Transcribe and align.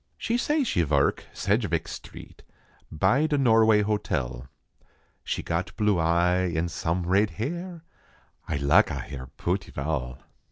She 0.17 0.35
say 0.35 0.63
she 0.63 0.83
verk 0.83 1.25
Saidgeveck 1.31 1.87
street 1.87 2.41
By 2.91 3.27
da 3.27 3.37
Norway 3.37 3.83
hotel; 3.83 4.47
She 5.23 5.43
got 5.43 5.75
blue 5.77 5.99
eye 5.99 6.51
en 6.55 6.69
some 6.69 7.05
rade 7.05 7.29
hair 7.37 7.83
Ay 8.49 8.57
laka 8.57 8.99
hare 8.99 9.27
pooty 9.37 9.69
val. 9.69 10.17